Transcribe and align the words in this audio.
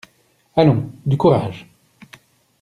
Allons, 0.55 0.89
du 1.05 1.15
courage! 1.15 1.67